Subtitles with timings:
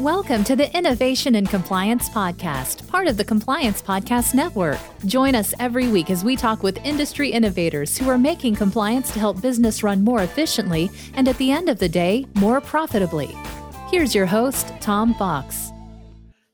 [0.00, 4.80] Welcome to the Innovation and Compliance Podcast, part of the Compliance Podcast Network.
[5.06, 9.20] Join us every week as we talk with industry innovators who are making compliance to
[9.20, 13.36] help business run more efficiently and at the end of the day, more profitably.
[13.88, 15.70] Here's your host, Tom Fox.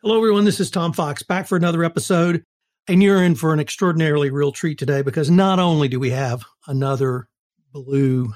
[0.03, 0.45] Hello, everyone.
[0.45, 2.45] This is Tom Fox back for another episode.
[2.89, 6.45] And you're in for an extraordinarily real treat today because not only do we have
[6.67, 7.27] another
[7.73, 8.35] blue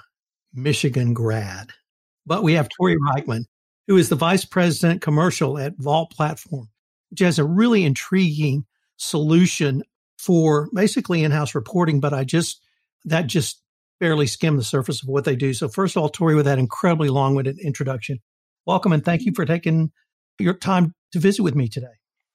[0.54, 1.72] Michigan grad,
[2.24, 3.44] but we have Tori Reichman
[3.86, 6.68] who is the vice president commercial at Vault Platform,
[7.10, 8.64] which has a really intriguing
[8.96, 9.82] solution
[10.18, 12.00] for basically in-house reporting.
[12.00, 12.62] But I just,
[13.04, 13.60] that just
[14.00, 15.52] barely skimmed the surface of what they do.
[15.52, 18.20] So first of all, Tori, with that incredibly long-winded introduction,
[18.66, 19.92] welcome and thank you for taking
[20.38, 21.86] your time to visit with me today.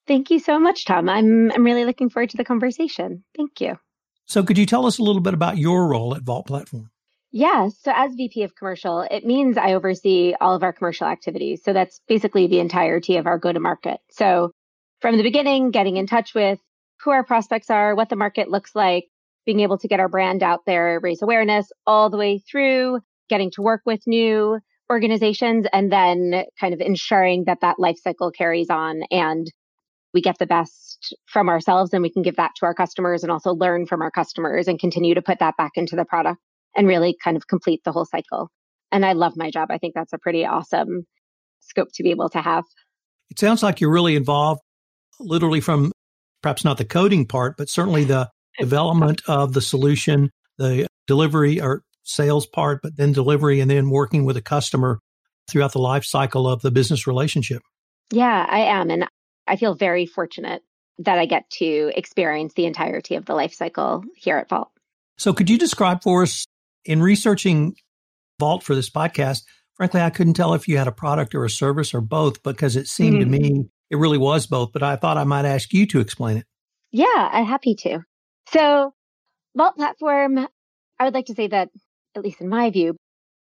[0.08, 1.08] Thank you so much, Tom.
[1.09, 3.23] I'm I'm really looking forward to the conversation.
[3.38, 3.77] Thank you.
[4.25, 6.89] So could you tell us a little bit about your role at Vault Platform?
[7.31, 7.69] Yeah.
[7.69, 11.61] So as VP of commercial, it means I oversee all of our commercial activities.
[11.63, 13.99] So that's basically the entirety of our go to market.
[14.09, 14.52] So
[14.99, 16.59] from the beginning, getting in touch with
[17.03, 19.05] who our prospects are, what the market looks like,
[19.45, 22.99] being able to get our brand out there, raise awareness, all the way through
[23.30, 24.59] getting to work with new
[24.91, 29.47] organizations and then kind of ensuring that that life cycle carries on and
[30.16, 33.31] we get the best from ourselves and we can give that to our customers and
[33.31, 36.39] also learn from our customers and continue to put that back into the product
[36.75, 38.50] and really kind of complete the whole cycle.
[38.92, 39.70] And I love my job.
[39.72, 41.06] I think that's a pretty awesome
[41.59, 42.64] scope to be able to have.
[43.30, 44.61] It sounds like you're really involved,
[45.20, 45.92] literally from
[46.42, 51.84] perhaps not the coding part, but certainly the development of the solution, the delivery or
[52.03, 55.00] sales part, but then delivery and then working with a customer
[55.50, 57.61] throughout the life cycle of the business relationship.
[58.11, 58.89] Yeah, I am.
[58.89, 59.08] And
[59.48, 60.64] I feel very fortunate
[61.00, 64.70] that I get to experience the entirety of the life cycle here at Vault.
[65.17, 66.45] So, could you describe for us
[66.85, 67.75] in researching
[68.39, 69.44] Vault for this podcast,
[69.75, 72.75] frankly, I couldn't tell if you had a product or a service or both because
[72.75, 73.31] it seemed mm-hmm.
[73.31, 74.71] to me it really was both.
[74.71, 76.45] But I thought I might ask you to explain it.
[76.91, 77.99] Yeah, I'm happy to.
[78.52, 78.94] So,
[79.55, 80.47] Vault Platform,
[80.99, 81.70] I would like to say that,
[82.15, 82.95] at least in my view,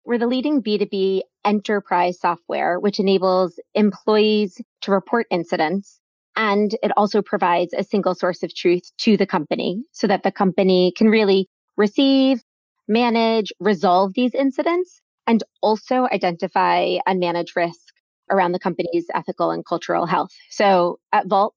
[0.04, 6.00] we're the leading B2B enterprise software, which enables employees to report incidents.
[6.36, 10.30] And it also provides a single source of truth to the company so that the
[10.30, 12.42] company can really receive,
[12.88, 17.78] manage, resolve these incidents, and also identify and manage risk
[18.30, 20.30] around the company's ethical and cultural health.
[20.50, 21.54] So at Vault,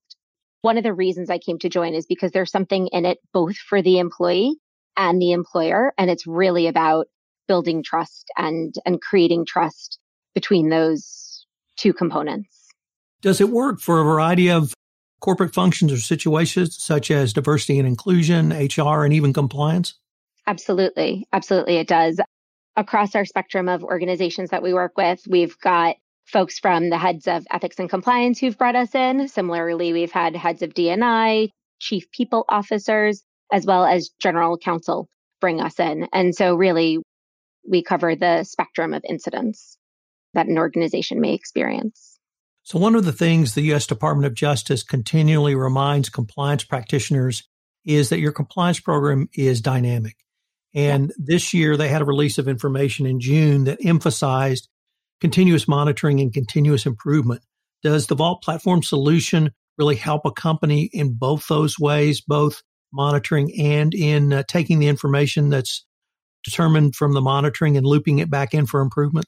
[0.62, 3.56] one of the reasons I came to join is because there's something in it both
[3.56, 4.56] for the employee
[4.96, 5.92] and the employer.
[5.98, 7.06] And it's really about
[7.48, 9.98] building trust and, and creating trust
[10.34, 12.68] between those two components.
[13.22, 14.74] Does it work for a variety of
[15.20, 19.94] corporate functions or situations such as diversity and inclusion, HR, and even compliance?
[20.46, 21.26] Absolutely.
[21.32, 21.76] Absolutely.
[21.76, 22.20] It does.
[22.74, 27.28] Across our spectrum of organizations that we work with, we've got folks from the heads
[27.28, 29.28] of ethics and compliance who've brought us in.
[29.28, 31.50] Similarly, we've had heads of DNI,
[31.80, 35.08] chief people officers, as well as general counsel
[35.40, 36.08] bring us in.
[36.12, 36.98] And so, really,
[37.68, 39.76] we cover the spectrum of incidents
[40.34, 42.18] that an organization may experience.
[42.62, 43.86] So, one of the things the U.S.
[43.86, 47.48] Department of Justice continually reminds compliance practitioners
[47.84, 50.16] is that your compliance program is dynamic.
[50.74, 54.68] And this year they had a release of information in June that emphasized
[55.20, 57.42] continuous monitoring and continuous improvement.
[57.82, 62.62] Does the Vault platform solution really help a company in both those ways, both
[62.92, 65.84] monitoring and in uh, taking the information that's
[66.44, 69.26] determined from the monitoring and looping it back in for improvement?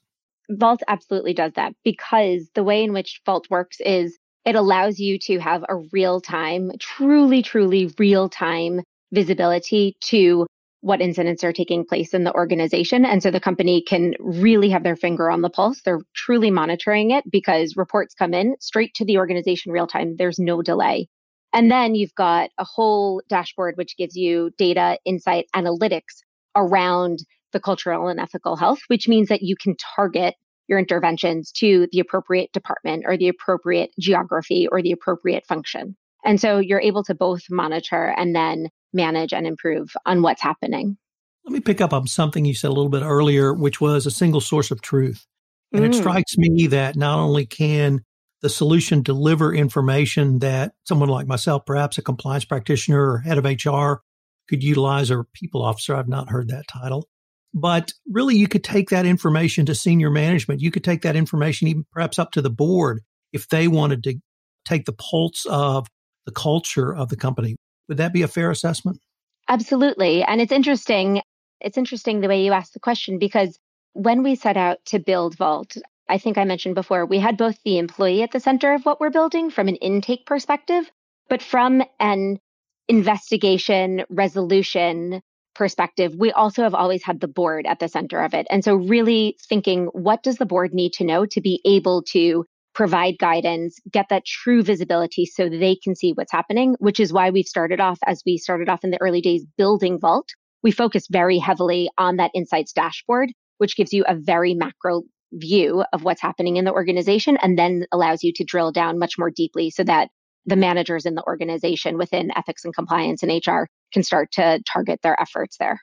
[0.49, 5.17] Vault absolutely does that because the way in which Vault works is it allows you
[5.19, 8.81] to have a real time, truly, truly real time
[9.11, 10.45] visibility to
[10.85, 13.05] what incidents are taking place in the organization.
[13.05, 15.81] And so the company can really have their finger on the pulse.
[15.81, 20.15] They're truly monitoring it because reports come in straight to the organization real time.
[20.15, 21.09] There's no delay.
[21.53, 26.21] And then you've got a whole dashboard which gives you data, insight, analytics
[26.55, 27.17] around
[27.51, 30.35] the cultural and ethical health, which means that you can target
[30.67, 35.97] your interventions to the appropriate department or the appropriate geography or the appropriate function.
[36.23, 40.97] And so you're able to both monitor and then manage and improve on what's happening.
[41.45, 44.11] Let me pick up on something you said a little bit earlier, which was a
[44.11, 45.27] single source of truth.
[45.71, 45.89] And mm.
[45.89, 48.01] it strikes me that not only can
[48.41, 53.45] the solution deliver information that someone like myself, perhaps a compliance practitioner or head of
[53.45, 54.01] HR,
[54.47, 57.07] could utilize, or people officer, I've not heard that title.
[57.53, 60.61] But really, you could take that information to senior management.
[60.61, 63.01] You could take that information even perhaps up to the board
[63.33, 64.19] if they wanted to
[64.65, 65.87] take the pulse of
[66.25, 67.55] the culture of the company.
[67.87, 68.99] Would that be a fair assessment?
[69.47, 70.23] Absolutely.
[70.23, 71.21] And it's interesting.
[71.61, 73.59] It's interesting the way you asked the question because
[73.93, 75.77] when we set out to build Vault,
[76.09, 78.99] I think I mentioned before, we had both the employee at the center of what
[78.99, 80.91] we're building from an intake perspective,
[81.29, 82.39] but from an
[82.87, 85.21] investigation, resolution
[85.55, 88.45] perspective, we also have always had the board at the center of it.
[88.49, 92.45] And so, really thinking, what does the board need to know to be able to
[92.75, 97.29] provide guidance, get that true visibility so they can see what's happening, which is why
[97.29, 100.27] we've started off as we started off in the early days building Vault.
[100.61, 105.83] We focused very heavily on that insights dashboard, which gives you a very macro view
[105.93, 109.31] of what's happening in the organization and then allows you to drill down much more
[109.31, 110.09] deeply so that
[110.45, 114.99] the managers in the organization within ethics and compliance and HR can start to target
[115.01, 115.79] their efforts there.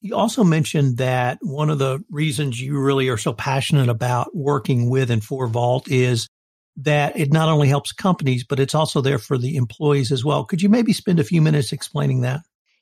[0.00, 4.88] You also mentioned that one of the reasons you really are so passionate about working
[4.88, 6.28] with and for Vault is
[6.76, 10.44] that it not only helps companies, but it's also there for the employees as well.
[10.44, 12.40] Could you maybe spend a few minutes explaining that?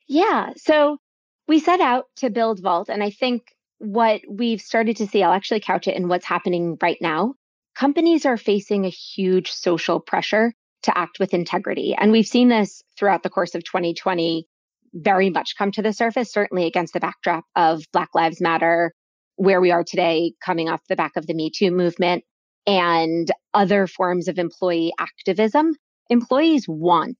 [0.08, 0.50] Yeah.
[0.56, 0.98] So
[1.46, 3.42] we set out to build Vault, and I think
[3.78, 7.34] what we've started to see, I'll actually couch it in what's happening right now.
[7.74, 10.52] Companies are facing a huge social pressure
[10.82, 11.94] to act with integrity.
[11.98, 14.46] And we've seen this throughout the course of 2020
[14.92, 18.92] very much come to the surface, certainly against the backdrop of Black Lives Matter,
[19.36, 22.22] where we are today, coming off the back of the Me Too movement
[22.66, 25.74] and other forms of employee activism.
[26.10, 27.18] Employees want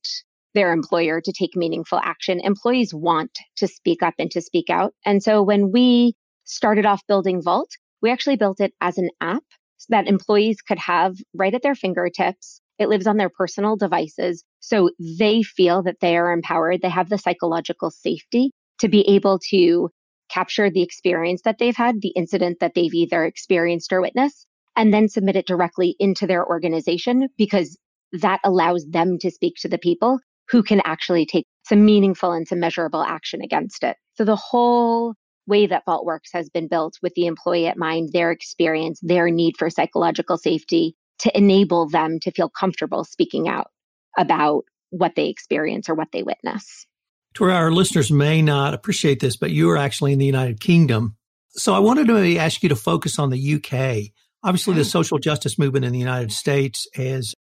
[0.55, 2.41] their employer to take meaningful action.
[2.41, 4.95] Employees want to speak up and to speak out.
[5.05, 6.15] And so when we
[6.45, 7.71] started off building Vault,
[8.03, 9.43] we actually built it as an app
[9.89, 12.61] that employees could have right at their fingertips.
[12.79, 14.45] It lives on their personal devices.
[14.61, 16.83] So they feel that they are empowered.
[16.83, 18.51] They have the psychological safety
[18.81, 19.91] to be able to
[20.31, 24.47] capture the experience that they've had, the incident that they've either experienced or witnessed,
[24.77, 27.79] and then submit it directly into their organization because
[28.13, 30.19] that allows them to speak to the people
[30.51, 33.97] who can actually take some meaningful and some measurable action against it.
[34.15, 35.15] So the whole
[35.47, 39.31] way that Vault works has been built with the employee at mind, their experience, their
[39.31, 43.69] need for psychological safety to enable them to feel comfortable speaking out
[44.17, 46.87] about what they experience or what they witness.
[47.35, 51.17] To our listeners may not appreciate this, but you are actually in the United Kingdom.
[51.51, 54.13] So I wanted to maybe ask you to focus on the UK.
[54.45, 54.91] Obviously, the mm.
[54.91, 57.35] social justice movement in the United States is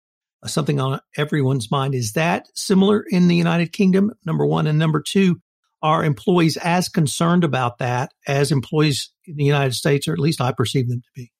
[0.42, 1.94] uh, something on everyone's mind.
[1.94, 4.12] Is that similar in the United Kingdom?
[4.24, 4.68] Number one.
[4.68, 5.40] And number two,
[5.82, 10.40] are employees as concerned about that as employees in the United States, or at least
[10.40, 11.32] I perceive them to be?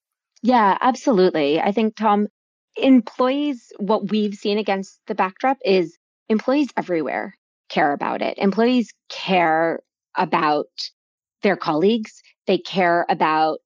[0.43, 1.61] Yeah, absolutely.
[1.61, 2.27] I think, Tom,
[2.77, 5.97] employees, what we've seen against the backdrop is
[6.29, 7.37] employees everywhere
[7.69, 8.37] care about it.
[8.39, 9.81] Employees care
[10.17, 10.67] about
[11.43, 13.61] their colleagues, they care about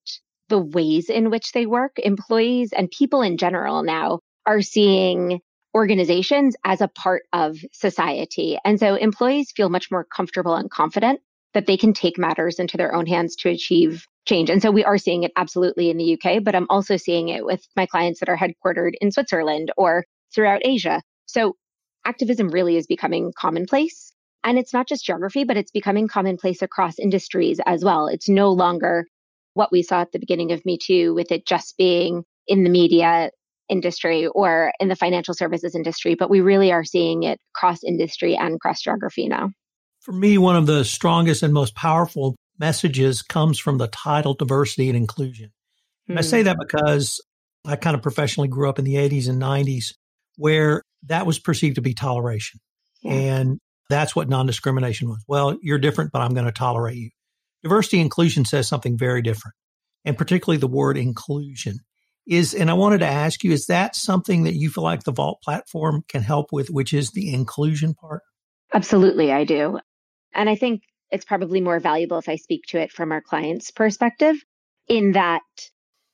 [0.48, 1.98] the ways in which they work.
[1.98, 5.40] Employees and people in general now are seeing
[5.75, 8.58] organizations as a part of society.
[8.64, 11.20] And so employees feel much more comfortable and confident
[11.52, 14.50] that they can take matters into their own hands to achieve change.
[14.50, 17.44] And so we are seeing it absolutely in the UK, but I'm also seeing it
[17.44, 20.04] with my clients that are headquartered in Switzerland or
[20.34, 21.02] throughout Asia.
[21.26, 21.56] So
[22.04, 24.12] activism really is becoming commonplace.
[24.44, 28.06] And it's not just geography, but it's becoming commonplace across industries as well.
[28.06, 29.06] It's no longer
[29.56, 32.70] what we saw at the beginning of Me Too, with it just being in the
[32.70, 33.31] media
[33.69, 38.37] industry or in the financial services industry, but we really are seeing it cross industry
[38.37, 39.50] and cross geography now.
[40.00, 44.88] For me, one of the strongest and most powerful messages comes from the title diversity
[44.88, 45.53] and inclusion.
[46.08, 46.44] And I say hmm.
[46.44, 47.20] that because
[47.64, 49.94] I kind of professionally grew up in the 80s and 90s
[50.37, 52.60] where that was perceived to be toleration.
[53.03, 53.13] Yeah.
[53.13, 53.58] And
[53.89, 55.25] that's what non discrimination was.
[55.27, 57.10] Well, you're different, but I'm going to tolerate you.
[57.63, 59.55] Diversity inclusion says something very different,
[60.05, 61.81] and particularly the word inclusion
[62.27, 65.13] is, and I wanted to ask you, is that something that you feel like the
[65.13, 68.22] Vault platform can help with, which is the inclusion part?
[68.75, 69.79] Absolutely, I do.
[70.34, 73.70] And I think it's probably more valuable if I speak to it from our client's
[73.70, 74.36] perspective,
[74.89, 75.43] in that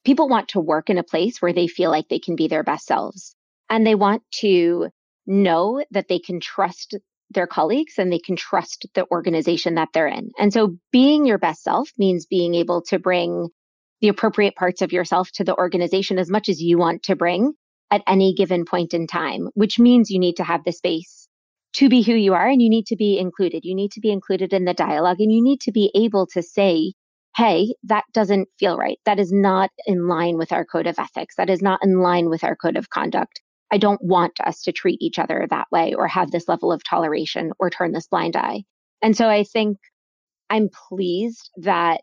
[0.04, 2.62] people want to work in a place where they feel like they can be their
[2.62, 3.34] best selves.
[3.70, 4.88] And they want to
[5.26, 6.94] know that they can trust
[7.32, 10.30] their colleagues and they can trust the organization that they're in.
[10.38, 13.48] And so being your best self means being able to bring
[14.00, 17.52] the appropriate parts of yourself to the organization as much as you want to bring
[17.90, 21.28] at any given point in time, which means you need to have the space
[21.74, 23.64] to be who you are and you need to be included.
[23.64, 26.42] You need to be included in the dialogue and you need to be able to
[26.42, 26.92] say,
[27.36, 28.98] Hey, that doesn't feel right.
[29.06, 31.36] That is not in line with our code of ethics.
[31.36, 33.40] That is not in line with our code of conduct.
[33.72, 36.84] I don't want us to treat each other that way or have this level of
[36.84, 38.64] toleration or turn this blind eye.
[39.00, 39.78] And so I think
[40.50, 42.02] I'm pleased that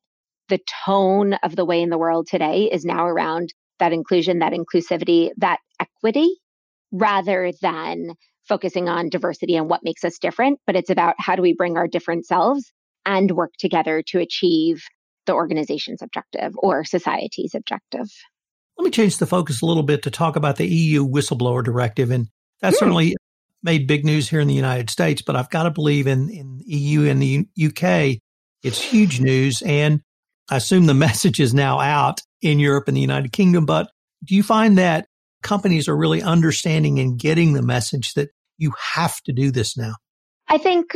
[0.49, 4.51] the tone of the way in the world today is now around that inclusion, that
[4.51, 6.27] inclusivity, that equity,
[6.91, 8.15] rather than
[8.47, 10.59] focusing on diversity and what makes us different.
[10.65, 12.73] But it's about how do we bring our different selves
[13.05, 14.83] and work together to achieve
[15.27, 18.07] the organization's objective or society's objective.
[18.79, 22.11] Let me change the focus a little bit to talk about the EU whistleblower directive.
[22.11, 22.29] And
[22.61, 22.77] that mm.
[22.77, 23.15] certainly
[23.61, 26.61] made big news here in the United States, but I've got to believe in, in
[26.65, 28.21] EU and the UK,
[28.63, 29.61] it's huge news.
[29.63, 29.99] And
[30.49, 33.65] I assume the message is now out in Europe and the United Kingdom.
[33.65, 33.91] But
[34.23, 35.07] do you find that
[35.43, 39.95] companies are really understanding and getting the message that you have to do this now?
[40.47, 40.95] I think,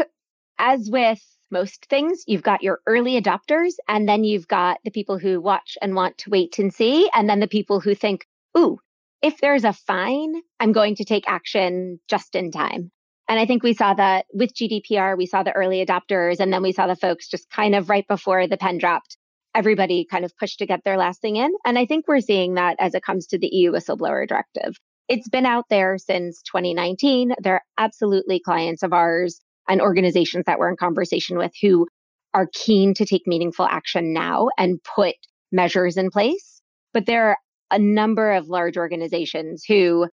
[0.58, 1.20] as with
[1.54, 5.78] most things, you've got your early adopters, and then you've got the people who watch
[5.82, 8.80] and want to wait and see, and then the people who think, ooh,
[9.22, 12.92] if there's a fine, I'm going to take action just in time.
[13.30, 16.62] And I think we saw that with GDPR, we saw the early adopters, and then
[16.62, 19.18] we saw the folks just kind of right before the pen dropped.
[19.56, 21.54] Everybody kind of pushed to get their last thing in.
[21.64, 24.78] And I think we're seeing that as it comes to the EU whistleblower directive.
[25.08, 27.36] It's been out there since 2019.
[27.40, 31.88] They're absolutely clients of ours and organizations that we're in conversation with who
[32.34, 35.15] are keen to take meaningful action now and put
[35.51, 36.62] measures in place.
[36.93, 37.38] But there are
[37.72, 40.08] a number of large organizations who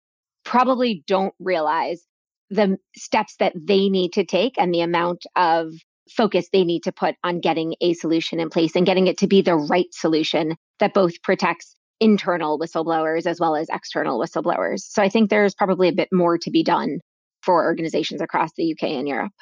[0.45, 2.03] probably don't realize
[2.51, 5.73] the steps that they need to take and the amount of
[6.11, 9.27] focus they need to put on getting a solution in place and getting it to
[9.27, 14.81] be the right solution that both protects internal whistleblowers as well as external whistleblowers.
[14.81, 17.01] So I think there's probably a bit more to be done
[17.43, 19.33] for organizations across the UK and Europe.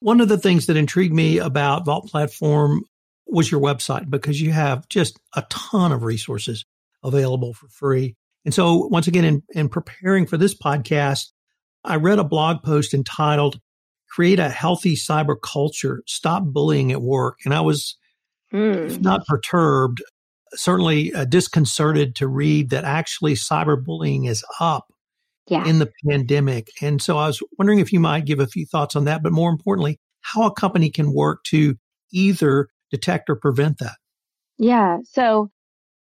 [0.00, 2.82] One of the things that intrigued me about Vault Platform
[3.26, 6.64] was your website because you have just a ton of resources
[7.02, 8.16] available for free.
[8.44, 11.30] And so, once again, in, in preparing for this podcast,
[11.84, 13.60] I read a blog post entitled
[14.10, 17.38] Create a Healthy Cyber Culture, Stop Bullying at Work.
[17.44, 17.96] And I was
[18.52, 19.00] mm.
[19.00, 20.02] not perturbed,
[20.52, 24.86] certainly uh, disconcerted to read that actually cyberbullying is up
[25.48, 25.66] yeah.
[25.66, 26.70] in the pandemic.
[26.80, 29.32] And so I was wondering if you might give a few thoughts on that, but
[29.32, 31.76] more importantly, how a company can work to
[32.12, 33.96] either detect or prevent that.
[34.58, 34.98] Yeah.
[35.04, 35.50] So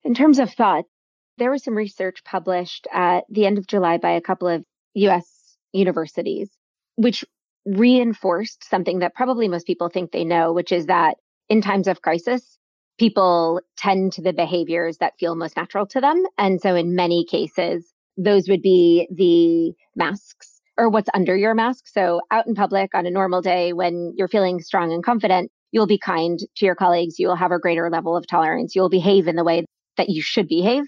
[0.03, 0.89] in terms of thoughts,
[1.37, 4.65] there was some research published at the end of July by a couple of
[4.95, 6.49] US universities,
[6.95, 7.23] which
[7.65, 11.17] reinforced something that probably most people think they know, which is that
[11.49, 12.57] in times of crisis,
[12.97, 16.23] people tend to the behaviors that feel most natural to them.
[16.37, 21.87] And so in many cases, those would be the masks or what's under your mask.
[21.87, 25.87] So out in public on a normal day when you're feeling strong and confident, you'll
[25.87, 27.19] be kind to your colleagues.
[27.19, 28.75] You will have a greater level of tolerance.
[28.75, 29.65] You'll behave in the way
[29.97, 30.85] that you should behave.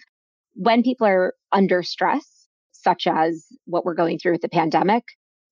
[0.54, 5.04] When people are under stress, such as what we're going through with the pandemic,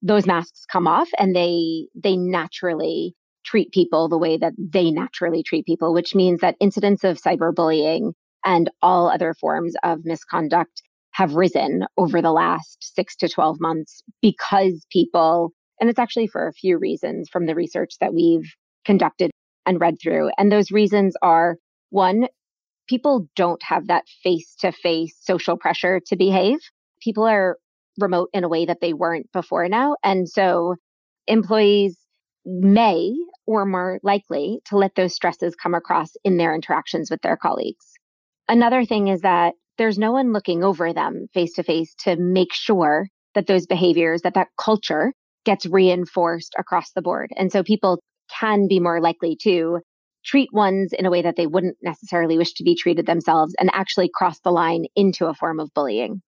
[0.02, 5.42] those masks come off and they they naturally treat people the way that they naturally
[5.42, 8.12] treat people, which means that incidents of cyberbullying
[8.46, 10.82] and all other forms of misconduct
[11.18, 16.48] have risen over the last six to 12 months because people, and it's actually for
[16.48, 18.54] a few reasons from the research that we've
[18.86, 19.32] conducted
[19.66, 20.30] and read through.
[20.38, 21.58] And those reasons are
[21.90, 22.28] one,
[22.88, 26.60] people don't have that face to face social pressure to behave.
[27.02, 27.58] People are
[27.98, 29.96] remote in a way that they weren't before now.
[30.04, 30.76] And so
[31.26, 31.98] employees
[32.46, 33.12] may
[33.48, 37.88] or more likely to let those stresses come across in their interactions with their colleagues.
[38.48, 42.54] Another thing is that there's no one looking over them face to face to make
[42.54, 45.14] sure that those behaviors, that that culture
[45.46, 47.32] gets reinforced across the board.
[47.38, 48.02] And so people
[48.40, 49.80] can be more likely to
[50.26, 53.70] treat ones in a way that they wouldn't necessarily wish to be treated themselves and
[53.74, 56.22] actually cross the line into a form of bullying.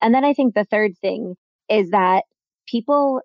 [0.00, 1.34] And then I think the third thing
[1.68, 2.24] is that
[2.66, 3.20] people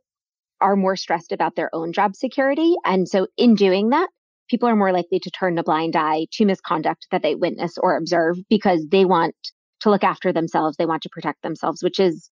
[0.59, 2.75] are more stressed about their own job security.
[2.83, 4.09] And so in doing that,
[4.49, 7.95] people are more likely to turn a blind eye to misconduct that they witness or
[7.95, 9.35] observe because they want
[9.81, 10.77] to look after themselves.
[10.77, 12.29] They want to protect themselves, which is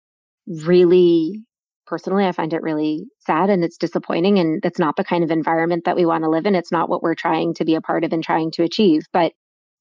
[0.48, 1.44] really
[1.90, 4.38] personally, I find it really sad and it's disappointing.
[4.38, 6.56] And that's not the kind of environment that we want to live in.
[6.56, 9.02] It's not what we're trying to be a part of and trying to achieve.
[9.12, 9.34] But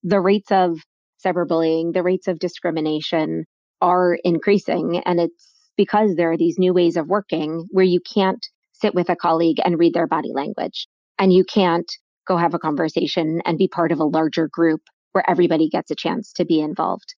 [0.03, 0.79] the rates of
[1.25, 3.45] cyberbullying, the rates of discrimination
[3.83, 5.03] are increasing.
[5.05, 9.11] And it's because there are these new ways of working where you can't sit with
[9.11, 10.88] a colleague and read their body language.
[11.19, 11.91] And you can't
[12.27, 14.81] go have a conversation and be part of a larger group
[15.12, 17.15] where everybody gets a chance to be involved.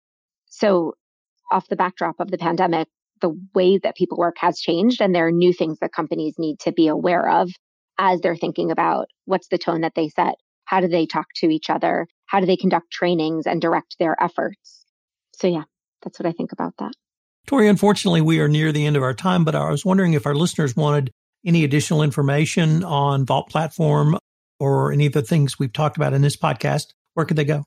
[0.60, 0.96] So,
[1.51, 2.88] off the backdrop of the pandemic,
[3.22, 6.60] the way that people work has changed, and there are new things that companies need
[6.60, 7.50] to be aware of
[7.98, 10.36] as they're thinking about what's the tone that they set,
[10.66, 14.22] how do they talk to each other, how do they conduct trainings and direct their
[14.22, 14.86] efforts.
[15.34, 15.63] So, yeah,
[16.04, 16.92] that's what I think about that.
[17.48, 20.25] Tori, unfortunately, we are near the end of our time, but I was wondering if
[20.25, 21.10] our listeners wanted
[21.46, 24.18] any additional information on Vault Platform
[24.60, 27.63] or any of the things we've talked about in this podcast, where could they go?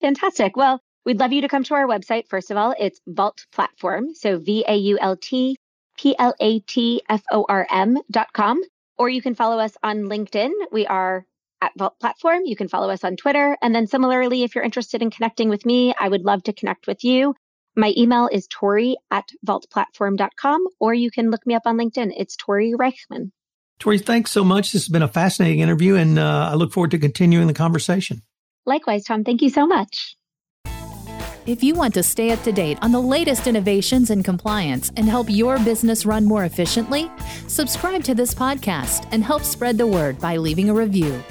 [0.00, 0.56] Fantastic.
[0.56, 2.26] Well, We'd love you to come to our website.
[2.26, 4.12] First of all, it's Vault Platform.
[4.12, 5.56] So V A U L T
[5.96, 8.60] P L A T F O R M dot com.
[8.98, 10.50] Or you can follow us on LinkedIn.
[10.72, 11.24] We are
[11.62, 12.40] at Vault Platform.
[12.44, 13.56] You can follow us on Twitter.
[13.62, 16.88] And then similarly, if you're interested in connecting with me, I would love to connect
[16.88, 17.34] with you.
[17.76, 22.14] My email is tori at vaultplatform.com, or you can look me up on LinkedIn.
[22.16, 23.30] It's Tori Reichman.
[23.78, 24.72] Tori, thanks so much.
[24.72, 28.22] This has been a fascinating interview, and uh, I look forward to continuing the conversation.
[28.64, 29.24] Likewise, Tom.
[29.24, 30.16] Thank you so much.
[31.46, 35.08] If you want to stay up to date on the latest innovations in compliance and
[35.08, 37.08] help your business run more efficiently,
[37.46, 41.22] subscribe to this podcast and help spread the word by leaving a review.